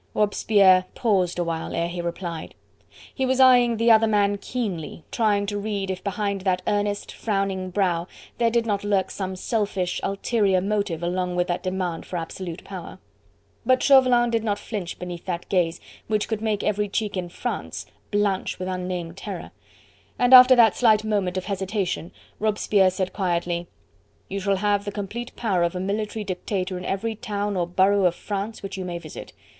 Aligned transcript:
Robespierre 0.15 0.85
paused 0.95 1.37
a 1.37 1.43
while 1.43 1.75
ere 1.75 1.87
he 1.87 2.01
replied; 2.01 2.55
he 3.13 3.23
was 3.23 3.39
eying 3.39 3.77
the 3.77 3.91
other 3.91 4.07
man 4.07 4.39
keenly, 4.39 5.03
trying 5.11 5.45
to 5.45 5.59
read 5.59 5.91
if 5.91 6.03
behind 6.03 6.41
that 6.41 6.63
earnest, 6.65 7.11
frowning 7.11 7.69
brow 7.69 8.07
there 8.39 8.49
did 8.49 8.65
not 8.65 8.83
lurk 8.83 9.11
some 9.11 9.35
selfish, 9.35 9.99
ulterior 10.01 10.59
motive 10.59 11.03
along 11.03 11.35
with 11.35 11.45
that 11.45 11.61
demand 11.61 12.03
for 12.03 12.17
absolute 12.17 12.63
power. 12.63 12.97
But 13.63 13.83
Chauvelin 13.83 14.31
did 14.31 14.43
not 14.43 14.57
flinch 14.57 14.97
beneath 14.97 15.25
that 15.25 15.47
gaze 15.49 15.79
which 16.07 16.27
could 16.27 16.41
make 16.41 16.63
every 16.63 16.89
cheek 16.89 17.15
in 17.15 17.29
France 17.29 17.85
blanch 18.09 18.57
with 18.57 18.67
unnamed 18.67 19.17
terror, 19.17 19.51
and 20.17 20.33
after 20.33 20.55
that 20.55 20.75
slight 20.75 21.03
moment 21.03 21.37
of 21.37 21.45
hesitation 21.45 22.11
Robespierre 22.39 22.89
said 22.89 23.13
quietly: 23.13 23.67
"You 24.29 24.39
shall 24.39 24.55
have 24.55 24.83
the 24.83 24.91
complete 24.91 25.35
power 25.35 25.61
of 25.61 25.75
a 25.75 25.79
military 25.79 26.23
dictator 26.25 26.75
in 26.79 26.85
every 26.85 27.13
town 27.13 27.55
or 27.55 27.67
borough 27.67 28.05
of 28.05 28.15
France 28.15 28.63
which 28.63 28.77
you 28.79 28.83
may 28.83 28.97
visit. 28.97 29.31